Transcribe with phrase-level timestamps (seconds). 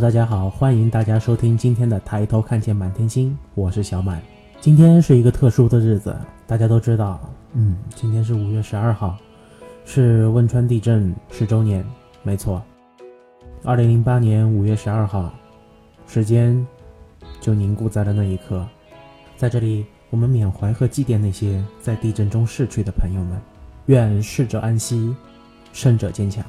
[0.00, 4.20] 大家好，欢迎大家收听今天的《抬头看见满天星》，我是小满。
[4.60, 6.14] 今天是一个特殊的日子，
[6.46, 7.18] 大家都知道，
[7.54, 9.16] 嗯，今天是五月十二号，
[9.86, 11.82] 是汶川地震十周年。
[12.22, 12.62] 没错，
[13.64, 15.32] 二零零八年五月十二号，
[16.06, 16.64] 时间
[17.40, 18.66] 就凝固在了那一刻。
[19.34, 23.40] 在这里，我们缅怀和祭奠那些在地震中逝去的朋友们，
[23.86, 25.16] 愿逝者安息，
[25.72, 26.44] 生者坚强。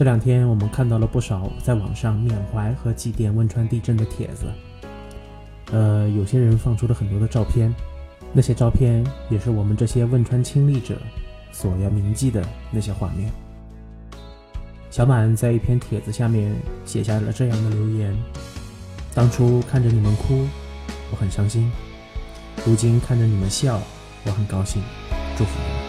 [0.00, 4.46] 这两天，我们看到了不少在网上缅怀和祭奠汶川地震的帖子。
[5.72, 7.70] 呃，有些人放出了很多的照片，
[8.32, 10.96] 那些照片也是我们这些汶川亲历者
[11.52, 13.30] 所要铭记的那些画面。
[14.90, 16.50] 小满在一篇帖子下面
[16.86, 18.16] 写下了这样的留言：
[19.14, 20.46] 当初看着你们哭，
[21.10, 21.70] 我很伤心；
[22.64, 23.78] 如今看着你们笑，
[24.24, 24.80] 我很高兴。
[25.36, 25.79] 祝福你们。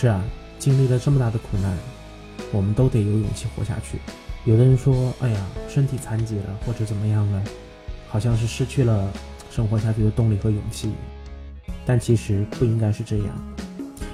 [0.00, 0.18] 是啊，
[0.58, 1.76] 经历了这么大的苦难，
[2.52, 3.98] 我们都得有勇气活下去。
[4.46, 7.42] 有的人说：“哎呀，身体残疾了，或者怎么样了，
[8.08, 9.12] 好像是失去了
[9.50, 10.90] 生活下去的动力和勇气。”
[11.84, 13.26] 但其实不应该是这样，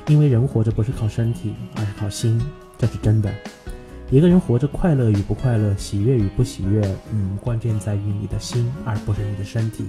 [0.08, 2.44] 因为人活着不是靠身体，而是靠心，
[2.76, 3.32] 这是真的。
[4.10, 9.88] 一个人活着，快乐与不快乐，喜悦与不喜悦，嗯，关键在于你的心，而不是你的身体。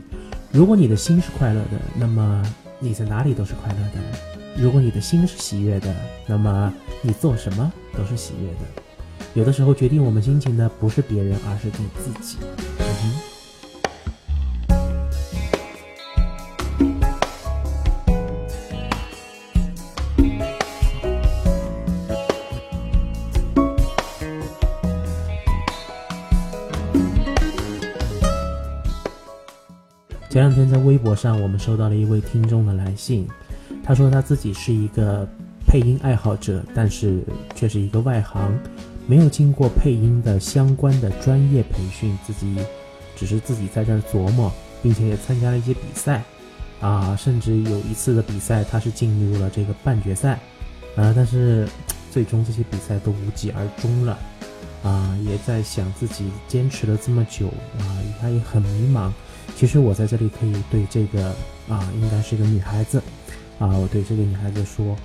[0.51, 2.43] 如果你的心是快乐的，那么
[2.77, 4.36] 你在哪里都是快乐的。
[4.59, 8.83] 如果你的心是喜悦的，那么你做什么都是喜悦的。
[9.35, 12.37] 有的时候，决定我们心情的不是别人，而是你自己。
[30.29, 33.27] 前两天在微博上，我们收到了一位听众的来信。
[33.87, 35.25] 他说他自己是一个
[35.65, 37.23] 配音爱好者，但是
[37.55, 38.53] 却是一个外行，
[39.07, 42.57] 没有经过配音的相关的专业培训，自己
[43.15, 44.51] 只是自己在这儿琢磨，
[44.83, 46.21] 并且也参加了一些比赛，
[46.81, 50.33] 啊，甚至有一次的比赛他是进入了这个半决赛，
[50.97, 51.65] 啊，但是
[52.11, 54.19] 最终这些比赛都无疾而终了，
[54.83, 57.47] 啊，也在想自己坚持了这么久，
[57.79, 59.09] 啊，他也很迷茫。
[59.55, 61.29] 其实我在这里可以对这个
[61.69, 63.01] 啊，应该是一个女孩子。
[63.59, 64.95] 啊，我对这个女孩子说，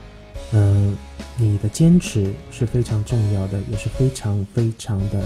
[0.53, 0.97] 嗯，
[1.37, 5.23] 你的坚持是非常重要的，也是非常非常的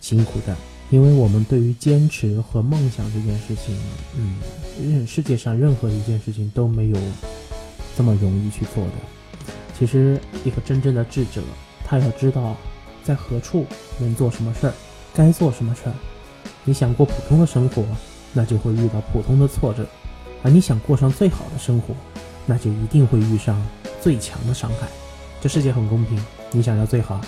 [0.00, 0.54] 辛苦的，
[0.90, 3.74] 因为我们对于坚持和梦想这件事情，
[4.16, 4.36] 嗯，
[4.82, 6.98] 任世界上任何一件事情都没有
[7.96, 8.92] 这么容易去做的。
[9.78, 11.40] 其实，一个真正的智者，
[11.84, 12.56] 他要知道
[13.02, 13.66] 在何处
[13.98, 14.74] 能做什么事儿，
[15.14, 15.94] 该做什么事儿。
[16.62, 17.84] 你想过普通的生活，
[18.32, 19.82] 那就会遇到普通的挫折；
[20.42, 21.94] 而你想过上最好的生活，
[22.46, 23.60] 那就一定会遇上
[24.00, 24.88] 最强的伤害。
[25.40, 26.18] 这世界很公平，
[26.50, 27.20] 你想要最好，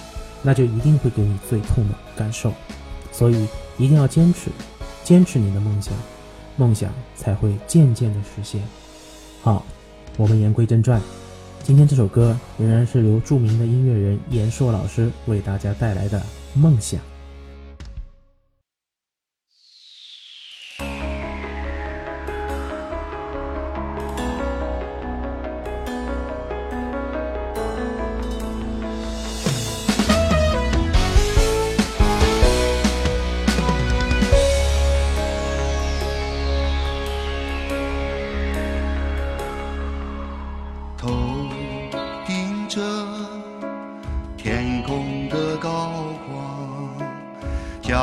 [0.43, 2.53] 那就一定会给你最痛的感受。
[3.13, 3.47] 所以
[3.79, 4.51] 一定要坚持，
[5.03, 5.95] 坚持你的梦想，
[6.57, 8.63] 梦想才会渐渐的实现。
[9.43, 9.65] 好，
[10.17, 11.01] 我们言归正传，
[11.63, 16.19] 今天这首歌仍然是由著名的音乐人严硕老师为大家带来的
[16.55, 17.01] 《梦想》。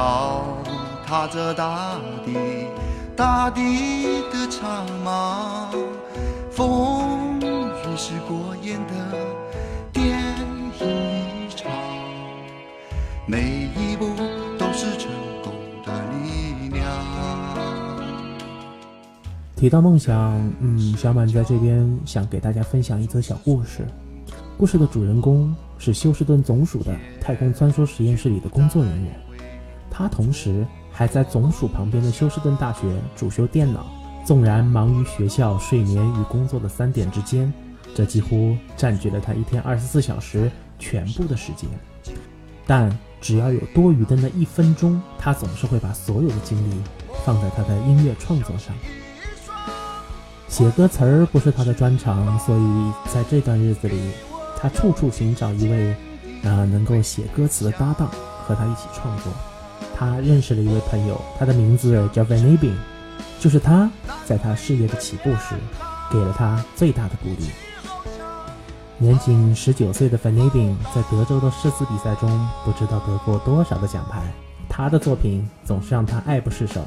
[0.03, 0.43] 脚
[1.07, 1.95] 踏着大
[2.25, 2.33] 地，
[3.15, 5.71] 大地的长廊，
[6.51, 7.45] 风雨
[7.95, 8.93] 是过眼的
[9.93, 10.19] 电
[10.81, 11.71] 影一场，
[13.25, 14.09] 每一步
[14.59, 15.09] 都是成
[15.41, 15.53] 功
[15.85, 16.85] 的力量。
[19.55, 20.13] 提到梦想，
[20.59, 23.87] 嗯，小满在这边想给大家分享一则小故事。
[24.57, 29.15] 故事的主人公是休斯顿总署的太空穿梭实验室里的工作人员，
[29.93, 30.65] 他同时。
[30.95, 32.81] 还在总署旁边的休斯顿大学
[33.15, 33.83] 主修电脑，
[34.23, 37.51] 纵然忙于学校、睡眠与工作的三点之间，
[37.95, 41.67] 这几乎占据了他一天二十四小时全部的时间。
[42.67, 46.79] 但只要有多余的那一分钟，他总是会把所有的精力
[47.25, 48.71] 放在他的音乐创作上。
[50.47, 53.99] 写歌词儿不是他的专长，所以在这段日子里，
[54.61, 55.89] 他处处寻找一位
[56.43, 58.11] 啊能够写歌词的搭档，
[58.45, 59.33] 和他一起创作。
[60.03, 62.77] 他认识了一位朋友，他的名字叫 Van a b i n
[63.39, 63.89] 就是他
[64.25, 65.55] 在他事业的起步时，
[66.11, 67.45] 给了他最大的鼓励。
[68.97, 72.29] 年仅十九岁的 Van a b i n 在德州的诗词比赛中，
[72.65, 74.21] 不知道得过多少的奖牌。
[74.67, 76.81] 他的作品总是让他爱不释手。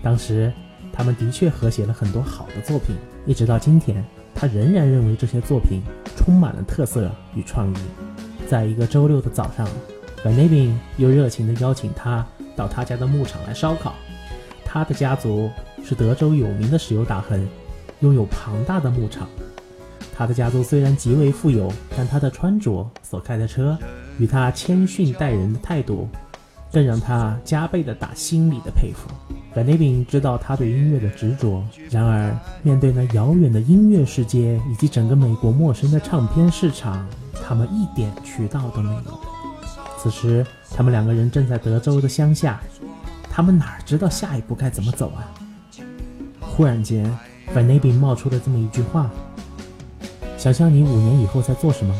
[0.00, 0.52] 当时，
[0.92, 2.94] 他们的确合写了很多好的作品，
[3.26, 4.04] 一直到今天，
[4.36, 5.82] 他仍然认为这些作品
[6.16, 7.76] 充满了特色与创意。
[8.48, 9.66] 在一个周六的早上
[10.24, 12.26] ，Van a b i n 又热情地邀请他
[12.56, 13.94] 到他家的牧场来烧烤。
[14.64, 15.50] 他的家族
[15.84, 17.46] 是德州有名的石油大亨，
[18.00, 19.28] 拥有庞大的牧场。
[20.14, 23.76] 他的家族虽然极为富有，但他的穿着、所开的车，
[24.18, 26.08] 与他谦逊待人的态度，
[26.72, 29.10] 更让他加倍的打心里的佩服。
[29.54, 37.06] 本内宾知道他对音乐的执着，然而面对那遥远的音乐世界以及整个美国陌生的唱片市场，
[37.46, 39.31] 他们一点渠道都没有。
[40.02, 40.44] 此时，
[40.74, 42.60] 他们两个人正在德州的乡下，
[43.30, 45.30] 他们哪知道下一步该怎么走啊？
[46.40, 47.08] 忽然间，
[47.54, 49.08] 范内宾冒出了这么一句话。
[50.36, 51.94] 想象你五年以后在做什么？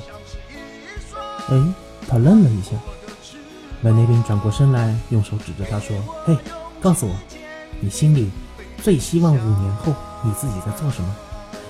[1.48, 1.74] 哎，
[2.08, 2.72] 他愣了一下。
[3.82, 5.96] 万内宾转过身来，用手指着他说
[6.26, 6.36] ：“嘿，
[6.80, 7.14] 告诉我，
[7.78, 8.32] 你心里
[8.78, 9.94] 最希望五年后
[10.24, 11.16] 你自己在做什么？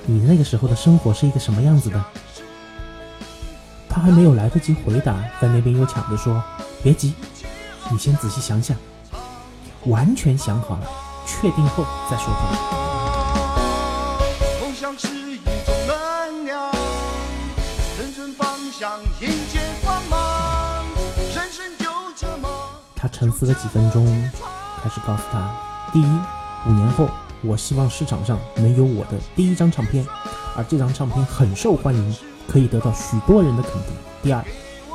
[0.06, 2.02] 你那个时候的生活是一个什么样子的？”
[3.94, 6.42] 他还没有来得及回答，范内宾又抢着说
[6.82, 7.12] ：“别急，
[7.90, 8.74] 你先仔细想想，
[9.84, 10.86] 完全想好了，
[11.26, 12.40] 确定后再说吧。”
[22.96, 24.06] 他沉思了几分钟，
[24.82, 25.54] 开始告诉他：
[25.92, 26.06] 第一，
[26.66, 27.08] 五年后，
[27.42, 30.06] 我希望市场上能有我的第一张唱片，
[30.56, 32.16] 而这张唱片很受欢迎，
[32.52, 33.94] 可以得到许多人的肯定。
[34.22, 34.44] 第二，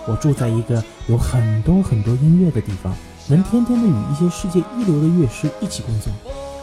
[0.06, 2.94] 我住在一个有很多很多音乐的地方，
[3.28, 6.14] 能天天的与一些世界一流的乐师一起工作。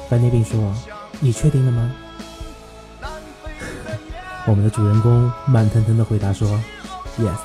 [0.08, 0.72] 范内宾说
[1.18, 1.92] ：“你确定了吗？”
[4.46, 6.48] 我们的主人公慢腾腾的回答说。
[7.18, 7.38] Yes，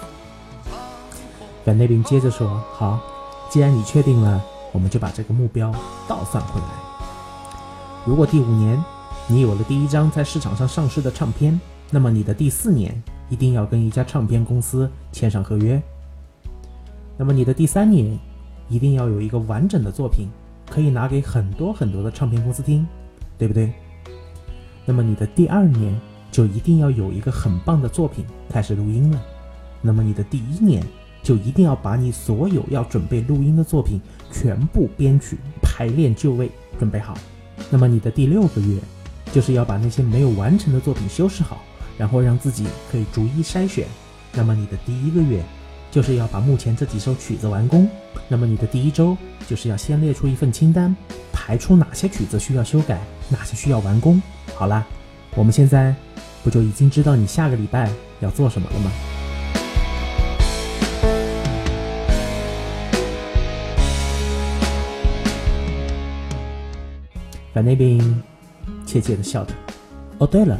[1.65, 2.99] 范内宾接着说：“好，
[3.49, 4.41] 既然你确定了，
[4.71, 5.73] 我们就把这个目标
[6.07, 6.67] 倒算回来。
[8.05, 8.83] 如果第五年
[9.27, 11.59] 你有了第一张在市场上上市的唱片，
[11.89, 15.81] 那么你的第四年一定要跟一家唱片公司签上合约。
[17.17, 18.17] 那么你的第三年
[18.67, 20.27] 一定要有一个完整的作品，
[20.69, 22.85] 可以拿给很多很多的唱片公司听，
[23.37, 23.71] 对不对？
[24.85, 25.99] 那么你的第二年
[26.31, 29.21] 就一定要有一个很棒的作品开始录音了。”
[29.81, 30.83] 那么你的第一年
[31.23, 34.01] 就一定要把你所有要准备录音的作品
[34.31, 37.13] 全部编曲、排练就位，准备好。
[37.69, 38.79] 那么你的第六个月
[39.31, 41.61] 就是要把那些没有完成的作品修饰好，
[41.99, 43.85] 然后让自己可以逐一筛选。
[44.31, 45.43] 那么你的第一个月
[45.91, 47.87] 就是要把目前这几首曲子完工。
[48.27, 49.15] 那么你的第一周
[49.47, 50.95] 就是要先列出一份清单，
[51.33, 54.21] 排出哪些曲子需要修改，哪些需要完工。
[54.55, 54.85] 好啦，
[55.35, 55.93] 我们现在
[56.43, 57.91] 不就已经知道你下个礼拜
[58.21, 58.91] 要做什么了吗？
[67.51, 67.99] 范那边
[68.85, 69.53] 怯怯地笑着。
[70.19, 70.57] 哦，对了，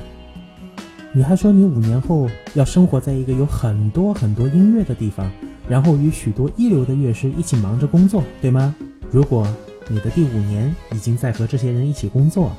[1.12, 5.30] 你还说你五年后要生活在一个有很多很多音乐的地方，
[5.68, 8.76] 然后与许多一流的乐师一起忙着工作，对吗？
[9.12, 9.48] 如果
[9.88, 12.52] 你的第五年已经在和这些人一起工作，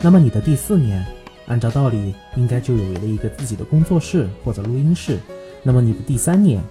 [0.00, 1.04] 那么你的第四年，
[1.46, 5.18] 按照道理应该就有了一个自己的工作室或者录音室。
[5.64, 6.62] 那么你的第三年，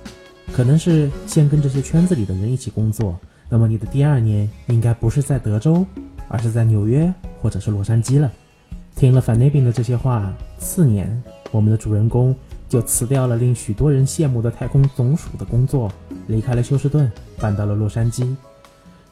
[0.54, 3.20] 可能是先跟这些圈子里的人一起工作。
[3.50, 5.86] 那么你的第二年应该不是在德州。
[6.28, 8.32] 而是在纽约或者是洛杉矶了。
[8.96, 11.22] 听了范内宾的这些话，次年，
[11.52, 12.34] 我们的主人公
[12.70, 15.92] 就辞掉了令许多人羡慕的太空总署的工作，
[16.28, 18.34] 离开了休斯顿，搬到了洛杉矶。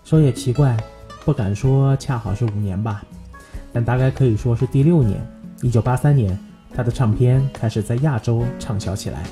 [0.06, 0.78] 说也奇怪，
[1.26, 3.04] 不敢说恰好是五年吧，
[3.74, 5.20] 但大概可以说是第六年。
[5.62, 6.38] 一九八三年，
[6.74, 9.24] 他的唱片开始在亚洲畅销起来。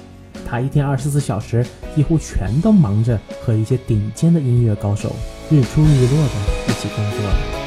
[0.46, 1.66] 他一天二十四小时
[1.96, 5.16] 几乎全都忙着和一些顶尖的音乐高手
[5.50, 7.61] 日出日落的一起工作。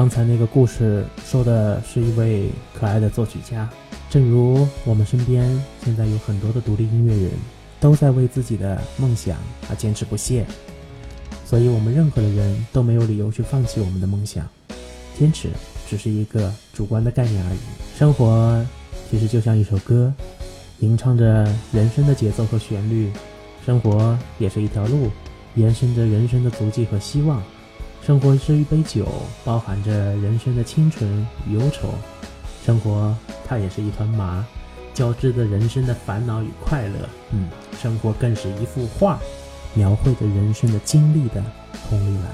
[0.00, 3.68] 刚才那个故事说的是一位可爱的作曲家，
[4.08, 7.32] 正如我们身边现在有很多的独立音乐人，
[7.78, 9.36] 都在为自己的梦想
[9.68, 10.46] 而坚持不懈，
[11.44, 14.48] 所以我们任何的人都没有理由去放弃我们的梦想。
[15.18, 15.50] 坚持
[15.86, 17.58] 只是一个主观的概念而已。
[17.94, 18.64] 生活
[19.10, 20.10] 其实就像一首歌，
[20.78, 23.10] 吟唱着人生的节奏和旋律；
[23.66, 25.10] 生活也是一条路，
[25.56, 27.42] 延伸着人生的足迹和希望。
[28.02, 29.06] 生活是一杯酒，
[29.44, 31.94] 包含着人生的清纯与忧愁。
[32.64, 33.14] 生活
[33.46, 34.44] 它也是一团麻，
[34.94, 37.08] 交织着人生的烦恼与快乐。
[37.30, 37.48] 嗯，
[37.80, 39.18] 生活更是一幅画，
[39.74, 41.42] 描绘着人生的经历的
[41.88, 42.26] 红绿蓝。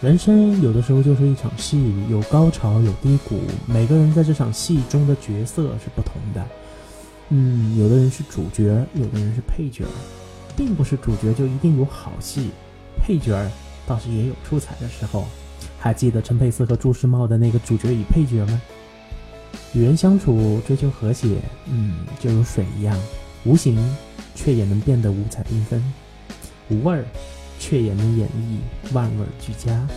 [0.00, 3.40] 人生有的时候就是一场戏，有高潮，有低谷。
[3.66, 6.42] 每个人在这场戏中的角色是不同的。
[7.30, 8.64] 嗯，有的人是主角，
[8.94, 9.84] 有的人是配角，
[10.56, 12.50] 并不是主角就一定有好戏，
[13.02, 13.36] 配角
[13.86, 15.24] 倒是也有出彩的时候。
[15.78, 18.60] 还记得陈佩斯和朱时茂的那个主角与配角吗？
[19.72, 22.98] 与人相处，追求和谐，嗯，就如水一样，
[23.44, 23.78] 无形，
[24.34, 25.80] 却也能变得五彩缤纷；
[26.68, 27.04] 无味儿，
[27.58, 29.88] 却也能演绎万味俱佳。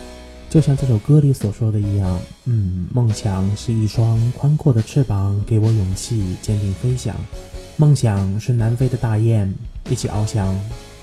[0.48, 7.14] 就像这首歌里所说的一样，嗯，梦想是一双宽阔的翅膀，给我勇气，坚定飞翔。
[7.76, 9.52] 梦想是南飞的大雁，
[9.90, 10.58] 一起翱翔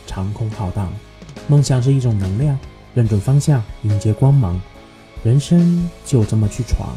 [0.07, 0.91] 长空浩荡。
[1.47, 2.57] 梦想是一种能量，
[2.93, 4.59] 认准方向，迎接光芒。
[5.23, 6.89] 人生就这么去闯，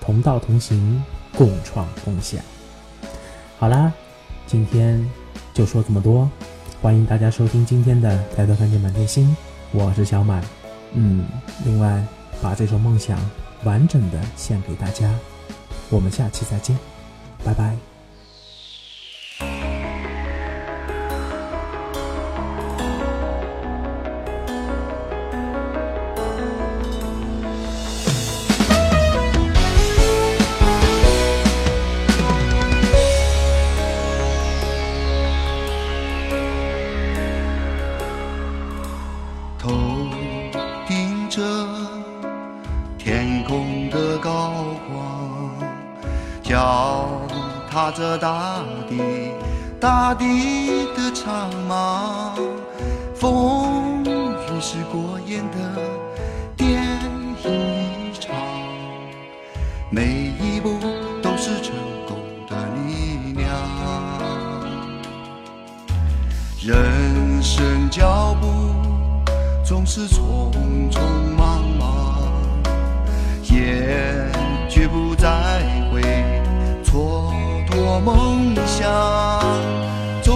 [0.00, 1.02] 同道同行，
[1.36, 2.40] 共创共享。
[3.58, 3.92] 好啦，
[4.46, 5.04] 今天
[5.52, 6.30] 就说这么多，
[6.80, 9.28] 欢迎大家收听今天的《抬头看见满天星》，
[9.72, 10.42] 我是小满。
[10.92, 11.26] 嗯，
[11.64, 12.02] 另外
[12.40, 13.18] 把这首《梦想》
[13.64, 15.12] 完整的献给大家，
[15.90, 16.78] 我们下期再见，
[17.44, 17.87] 拜拜。
[47.80, 48.58] 踏着大
[48.88, 49.30] 地，
[49.78, 52.32] 大地的苍茫，
[53.14, 55.80] 风雨是过眼的
[56.56, 58.34] 电影一场，
[59.90, 60.80] 每一步
[61.22, 61.72] 都是成
[62.04, 62.16] 功
[62.48, 63.48] 的力量。
[66.60, 68.48] 人生脚步
[69.64, 70.50] 总是匆
[70.90, 70.98] 匆
[71.36, 72.18] 忙忙，
[73.44, 74.28] 也
[74.68, 75.47] 绝不再。
[78.00, 79.40] 梦想
[80.22, 80.32] 走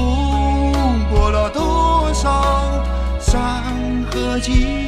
[1.11, 2.85] 过了多少
[3.21, 3.62] 山
[4.11, 4.82] 和景